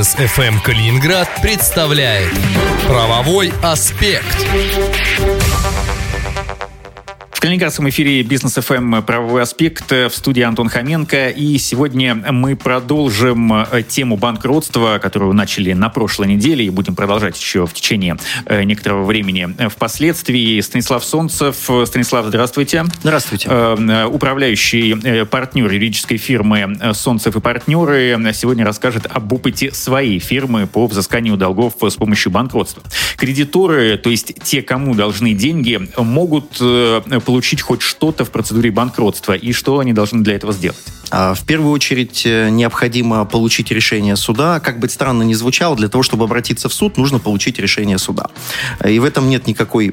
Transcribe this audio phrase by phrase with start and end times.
[0.00, 2.32] Бизнес FM Калининград представляет
[2.88, 4.46] Правовой аспект.
[7.40, 11.30] В Калининградском эфире Бизнес ФМ «Правовой аспект» в студии Антон Хоменко.
[11.30, 17.40] И сегодня мы продолжим э, тему банкротства, которую начали на прошлой неделе и будем продолжать
[17.40, 20.60] еще в течение э, некоторого времени впоследствии.
[20.60, 21.56] Станислав Солнцев.
[21.86, 22.84] Станислав, здравствуйте.
[23.00, 23.48] Здравствуйте.
[23.50, 30.86] Э, управляющий партнер юридической фирмы «Солнцев и партнеры» сегодня расскажет об опыте своей фирмы по
[30.86, 32.82] взысканию долгов с помощью банкротства.
[33.16, 36.60] Кредиторы, то есть те, кому должны деньги, могут
[37.30, 40.84] получить хоть что-то в процедуре банкротства и что они должны для этого сделать?
[41.10, 44.60] А, в первую очередь э, необходимо получить решение суда.
[44.60, 48.26] Как бы странно ни звучало, для того, чтобы обратиться в суд, нужно получить решение суда.
[48.86, 49.92] И в этом нет никакой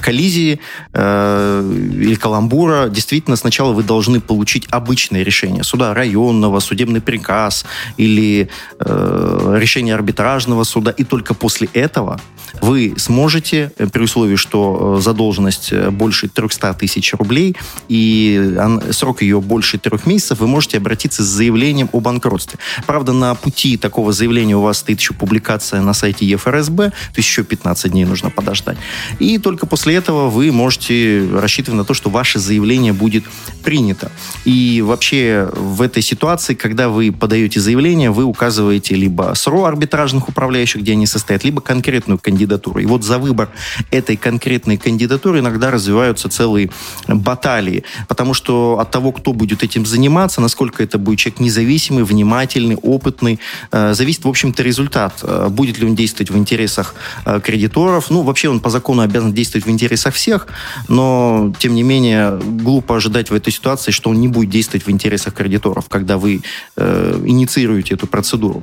[0.00, 0.60] коллизии
[0.92, 2.88] э, или каламбура.
[2.88, 7.64] Действительно, сначала вы должны получить обычное решение суда районного, судебный приказ
[7.96, 10.92] или э, решение арбитражного суда.
[10.92, 12.20] И только после этого
[12.62, 17.56] вы сможете, при условии, что задолженность больше 300 тысяч рублей
[17.88, 18.56] и
[18.92, 22.58] срок ее больше трех месяцев, вы можете обратиться с заявлением о банкротстве.
[22.86, 27.28] Правда, на пути такого заявления у вас стоит еще публикация на сайте ЕФРСБ, то есть
[27.28, 28.78] еще 15 дней нужно подождать.
[29.18, 33.24] И только после этого вы можете рассчитывать на то, что ваше заявление будет
[33.62, 34.10] принято.
[34.44, 40.82] И вообще в этой ситуации, когда вы подаете заявление, вы указываете либо СРО арбитражных управляющих,
[40.82, 42.80] где они состоят, либо конкретную кандидатуру.
[42.80, 43.48] И вот за выбор
[43.90, 46.70] этой конкретной кандидатуры иногда развиваются целые
[47.08, 52.76] баталии, потому что от того, кто будет этим заниматься, насколько это будет человек независимый, внимательный,
[52.76, 53.38] опытный,
[53.72, 55.20] э, зависит, в общем-то, результат.
[55.22, 58.10] Э, будет ли он действовать в интересах э, кредиторов?
[58.10, 60.46] Ну, вообще он по закону обязан действовать в интересах всех,
[60.88, 64.90] но, тем не менее, глупо ожидать в этой ситуации, что он не будет действовать в
[64.90, 66.42] интересах кредиторов, когда вы
[66.76, 68.62] инициируете эту процедуру.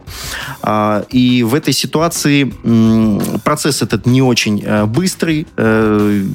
[0.61, 2.53] А, и в этой ситуации
[3.43, 5.47] процесс этот не очень быстрый.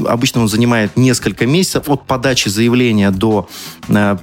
[0.07, 1.89] Обычно он занимает несколько месяцев.
[1.89, 3.49] От подачи заявления до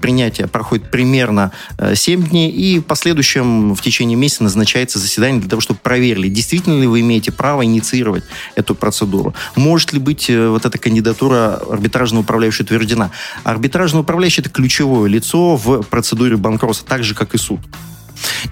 [0.01, 2.49] принятия проходит примерно э, 7 дней.
[2.49, 7.01] И в последующем в течение месяца назначается заседание для того, чтобы проверили, действительно ли вы
[7.01, 8.23] имеете право инициировать
[8.55, 9.33] эту процедуру.
[9.57, 13.11] Может ли быть э, вот эта кандидатура арбитражного управляющего утверждена?
[13.43, 17.59] Арбитражный управляющий– это ключевое лицо в процедуре банкротства, так же, как и суд.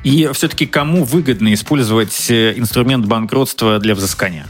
[0.04, 4.46] И все-таки кому выгодно использовать э, инструмент банкротства для взыскания?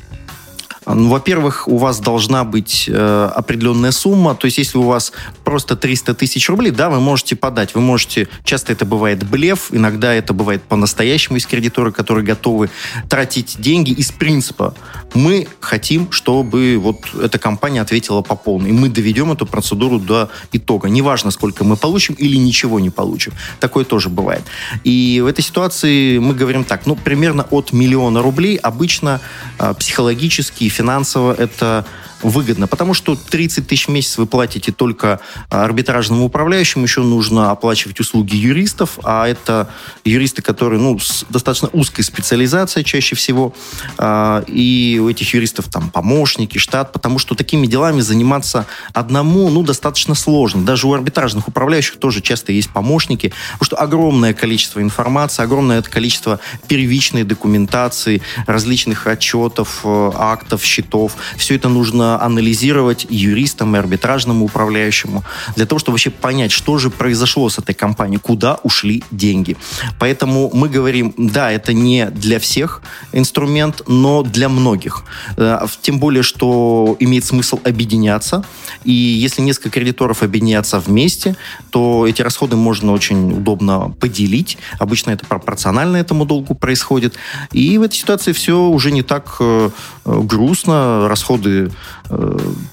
[0.86, 4.36] Ну, во-первых, у вас должна быть э, определенная сумма.
[4.36, 5.14] То есть, если у вас
[5.44, 7.74] просто 300 тысяч рублей, да, вы можете подать.
[7.76, 8.28] Вы можете...
[8.44, 12.70] Часто это бывает блеф, иногда это бывает по-настоящему из кредиторы, которые готовы
[13.10, 14.74] тратить деньги из принципа.
[15.14, 18.72] Мы хотим, чтобы вот эта компания ответила по полной.
[18.72, 20.90] Мы доведем эту процедуру до итога.
[20.90, 23.34] Неважно, сколько мы получим или ничего не получим.
[23.60, 24.44] Такое тоже бывает.
[24.84, 29.22] И в этой ситуации мы говорим так, ну, примерно от миллиона рублей обычно
[29.60, 31.86] э, психологически финансово это
[32.24, 35.20] выгодно, потому что 30 тысяч в месяц вы платите только
[35.50, 39.70] арбитражному управляющему, еще нужно оплачивать услуги юристов, а это
[40.04, 43.54] юристы, которые ну, с достаточно узкой специализацией чаще всего,
[43.98, 49.64] а, и у этих юристов там помощники, штат, потому что такими делами заниматься одному ну,
[49.64, 50.64] достаточно сложно.
[50.64, 56.40] Даже у арбитражных управляющих тоже часто есть помощники, потому что огромное количество информации, огромное количество
[56.68, 65.24] первичной документации, различных отчетов, э, актов, счетов, все это нужно анализировать юристам и арбитражному управляющему,
[65.56, 69.58] для того, чтобы вообще понять, что же произошло с этой компанией, куда ушли деньги.
[70.00, 72.82] Поэтому мы говорим, да, это не для всех
[73.12, 75.04] инструмент, но для многих.
[75.38, 78.44] Э, тем более, что имеет смысл объединяться.
[78.84, 81.36] И если несколько кредиторов объединятся вместе,
[81.70, 84.58] то эти расходы можно очень удобно поделить.
[84.80, 87.16] Обычно это пропорционально этому долгу происходит.
[87.52, 89.70] И в этой ситуации все уже не так э,
[90.06, 91.08] грустно.
[91.08, 92.03] Расходы Э,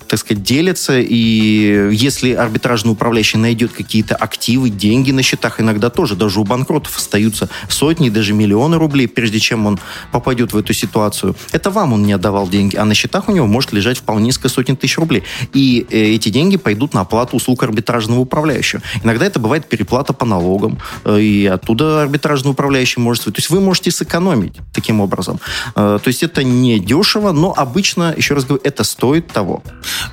[0.08, 6.16] так сказать, делятся, и если арбитражный управляющий найдет какие-то активы, деньги на счетах, иногда тоже,
[6.16, 9.78] даже у банкротов остаются сотни, даже миллионы рублей, прежде чем он
[10.12, 11.36] попадет в эту ситуацию.
[11.52, 14.48] Это вам он не отдавал деньги, а на счетах у него может лежать вполне несколько
[14.48, 15.22] сотен тысяч рублей.
[15.52, 18.82] И э, эти деньги пойдут на оплату услуг арбитражного управляющего.
[19.02, 23.24] Иногда это бывает переплата по налогам, э, и оттуда арбитражный управляющий может...
[23.24, 25.40] То есть вы можете сэкономить таким образом.
[25.74, 29.62] То есть это не дешево, но обычно, еще раз говорю, это стоит того.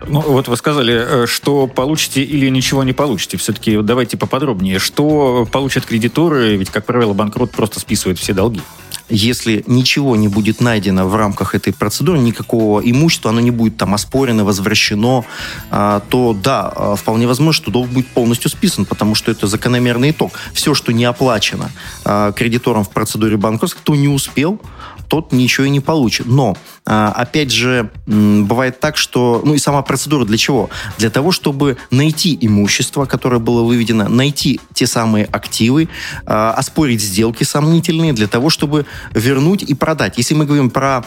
[0.05, 3.37] Ну, вот вы сказали, э, что получите или ничего не получите.
[3.37, 4.79] Все-таки давайте поподробнее.
[4.79, 6.55] Что получат кредиторы?
[6.55, 8.61] Ведь, как правило, банкрот просто списывает все долги.
[9.09, 13.93] Если ничего не будет найдено в рамках этой процедуры, никакого имущества, оно не будет там
[13.93, 15.23] оспорено, возвращено,
[15.69, 20.11] а, то да, а, вполне возможно, что долг будет полностью списан, потому что это закономерный
[20.11, 20.33] итог.
[20.53, 21.71] Все, что не оплачено
[22.03, 24.59] а, кредитором в процедуре банкротства, кто не успел,
[25.07, 26.25] тот ничего и не получит.
[26.25, 29.41] Но, опять же, бывает так, что...
[29.45, 30.69] Ну и сама процедура для чего?
[30.97, 35.87] Для того, чтобы найти имущество, которое было выведено, найти те самые активы,
[36.25, 40.17] оспорить сделки сомнительные, для того, чтобы вернуть и продать.
[40.17, 41.03] Если мы говорим про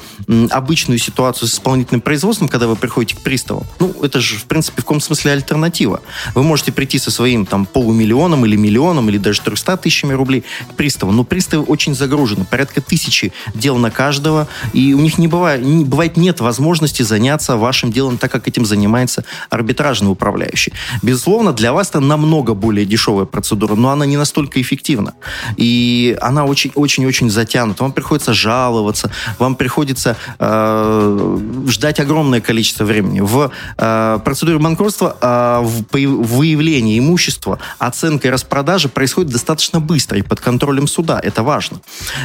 [0.50, 4.82] обычную ситуацию с исполнительным производством, когда вы приходите к приставу, ну, это же, в принципе,
[4.82, 6.00] в каком смысле альтернатива.
[6.34, 10.74] Вы можете прийти со своим там полумиллионом или миллионом, или даже 300 тысячами рублей к
[10.74, 12.44] приставу, но приставы очень загружены.
[12.44, 17.92] Порядка тысячи дел на каждого, и у них не бывает, бывает нет возможности заняться вашим
[17.92, 20.72] делом так, как этим занимается арбитражный управляющий.
[21.02, 25.14] Безусловно, для вас это намного более дешевая процедура, но она не настолько эффективна.
[25.56, 27.79] И она очень-очень-очень затянута.
[27.80, 33.20] Вам приходится жаловаться, вам приходится э, ждать огромное количество времени.
[33.20, 40.22] В э, процедуре банкротства э, в, выявление имущества, оценка и распродажа происходит достаточно быстро и
[40.22, 41.20] под контролем суда.
[41.22, 41.80] Это важно.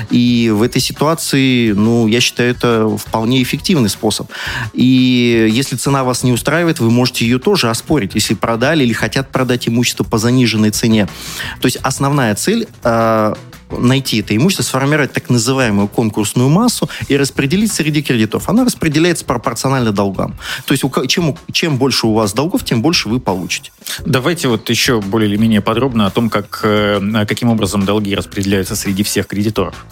[0.10, 4.30] И в этой ситуации ну, я считаю, это вполне эффективный способ.
[4.74, 9.30] И если цена вас не устраивает, вы можете ее тоже оспорить, если продали или хотят
[9.30, 11.08] продать имущество по заниженной цене.
[11.62, 13.34] То есть основная цель э,
[13.80, 18.50] найти это имущество, сформировать так называемую конкурсную массу и распределить среди кредиторов.
[18.50, 20.36] Она распределяется пропорционально долгам.
[20.66, 23.72] То есть чем, чем больше у вас долгов, тем больше вы получите.
[24.06, 28.76] Давайте вот еще более или менее подробно о том, как, э, каким образом долги распределяются
[28.76, 29.86] среди всех кредиторов.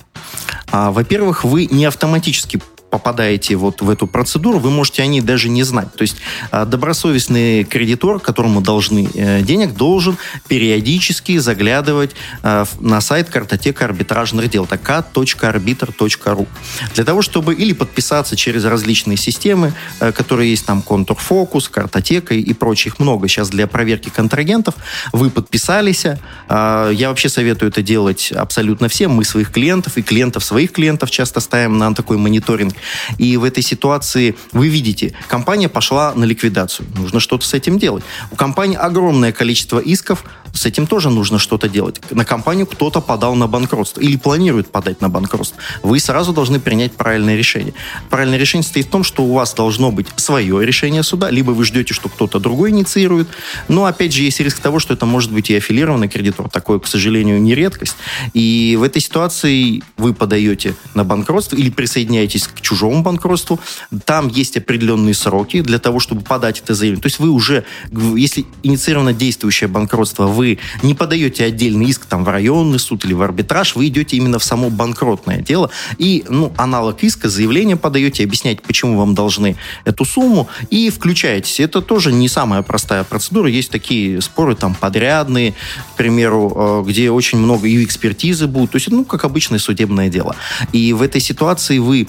[0.72, 2.62] А, во-первых, вы не автоматически
[2.94, 5.92] попадаете вот в эту процедуру, вы можете о ней даже не знать.
[5.96, 6.18] То есть
[6.52, 10.16] а, добросовестный кредитор, которому должны э, денег, должен
[10.48, 12.12] периодически заглядывать
[12.44, 16.48] а, на сайт картотека арбитражных дел, это k.arbitr.ru.
[16.94, 22.54] Для того, чтобы или подписаться через различные системы, э, которые есть там контурфокус, картотека и
[22.54, 24.76] прочих много сейчас для проверки контрагентов,
[25.12, 26.06] вы подписались.
[26.50, 29.12] Я вообще советую это делать абсолютно всем.
[29.14, 32.76] Мы своих клиентов и клиентов своих клиентов часто ставим на такой мониторинг.
[33.18, 36.88] И в этой ситуации вы видите, компания пошла на ликвидацию.
[36.96, 38.04] Нужно что-то с этим делать.
[38.32, 42.00] У компании огромное количество исков, с этим тоже нужно что-то делать.
[42.12, 45.58] На компанию кто-то подал на банкротство или планирует подать на банкротство.
[45.82, 47.74] Вы сразу должны принять правильное решение.
[48.12, 51.66] Правильное решение состоит в том, что у вас должно быть свое решение суда, либо вы
[51.66, 53.28] ждете, что кто-то другой инициирует.
[53.68, 56.50] Но, опять же, есть риск того, что это может быть и аффилированный кредитор.
[56.50, 57.96] Такое, к сожалению, не редкость.
[58.34, 63.60] И в этой ситуации вы подаете на банкротство или присоединяетесь к чужому банкротству.
[64.06, 67.02] Там есть определенные сроки для того, чтобы подать это заявление.
[67.02, 72.26] То есть вы уже, если инициировано действующее банкротство, вы вы не подаете отдельный иск там,
[72.26, 76.52] в районный суд или в арбитраж, вы идете именно в само банкротное дело и ну,
[76.58, 79.56] аналог иска, заявление подаете, объясняете, почему вам должны
[79.86, 81.60] эту сумму и включаетесь.
[81.60, 83.50] Это тоже не самая простая процедура.
[83.50, 85.54] Есть такие споры там подрядные,
[85.94, 88.72] к примеру, э, где очень много и экспертизы будут.
[88.72, 90.36] То есть, ну, как обычное судебное дело.
[90.74, 92.08] И в этой ситуации вы,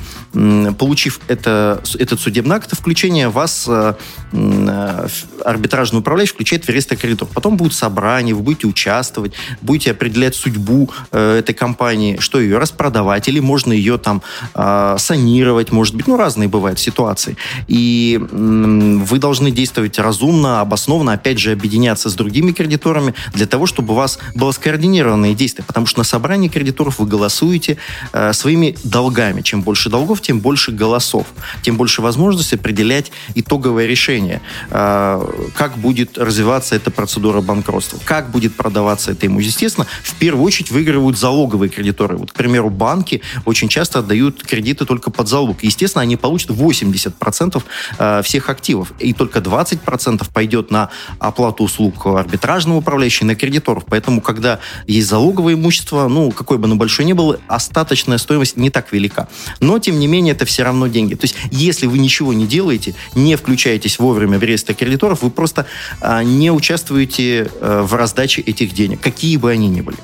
[0.78, 3.94] получив это, этот судебный акт, включение вас э,
[4.32, 5.08] э,
[5.44, 7.32] арбитражный управляющий включает в реестр кредиторов.
[7.34, 12.59] Потом будет собрание компании, вы будете участвовать, будете определять судьбу э, этой компании, что ее
[12.59, 14.23] распродавать, или можно ее там
[14.55, 17.37] э, санировать, может быть, ну, разные бывают ситуации.
[17.69, 23.67] И э, вы должны действовать разумно, обоснованно, опять же, объединяться с другими кредиторами для того,
[23.67, 27.76] чтобы у вас было скоординированное действие, потому что на собрании кредиторов вы голосуете
[28.12, 29.43] э, своими долгами.
[29.43, 31.26] Чем больше долгов, тем больше голосов,
[31.62, 34.40] тем больше возможности определять итоговое решение,
[34.71, 39.40] э, как будет развиваться эта процедура банкротства как будет продаваться это ему.
[39.40, 42.16] Естественно, в первую очередь выигрывают залоговые кредиторы.
[42.16, 45.64] Вот, к примеру, банки очень часто отдают кредиты только под залог.
[45.64, 47.61] Естественно, они получат 80%
[47.99, 48.92] э, всех активов.
[49.00, 53.83] И только 20% пойдет на оплату услуг арбитражного управляющего, на кредиторов.
[53.85, 58.71] Поэтому, когда есть залоговое имущество, ну, какой бы оно большое ни было, остаточная стоимость не
[58.71, 59.26] так велика.
[59.59, 61.16] Но, тем не менее, это все равно деньги.
[61.16, 65.66] То есть, если вы ничего не делаете, не включаетесь вовремя в реестр кредиторов, вы просто
[66.00, 69.96] а, не участвуете а, в раздаче этих денег, какие бы они ни были.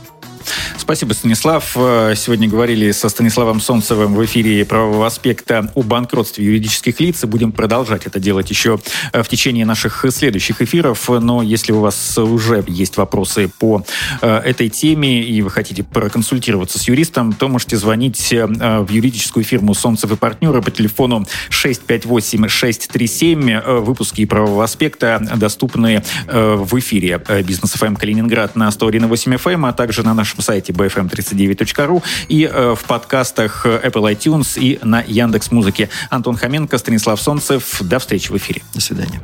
[0.91, 1.77] Спасибо, Станислав.
[1.77, 7.23] Э, сегодня говорили со Станиславом Солнцевым в эфире правового аспекта о банкротстве юридических лиц.
[7.23, 8.81] И будем продолжать это делать еще
[9.13, 11.09] э, в течение наших следующих эфиров.
[11.09, 13.85] Но если у вас уже есть вопросы по
[14.21, 19.75] э, этой теме и вы хотите проконсультироваться с юристом, то можете звонить в юридическую фирму
[19.75, 23.81] Солнцев и партнеры по телефону 658-637.
[23.81, 30.15] Выпуски правового аспекта доступны в эфире Бизнес ФМ Калининград на 101.8 FM, а также на
[30.15, 35.89] нашем нашем сайте bfm39.ru и э, в подкастах Apple iTunes и на Яндекс Музыке.
[36.09, 37.81] Антон Хоменко, Станислав Солнцев.
[37.83, 38.63] До встречи в эфире.
[38.75, 39.21] До свидания.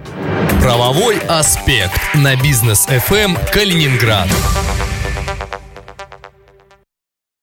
[0.61, 4.29] Правовой аспект на бизнес FM Калининград.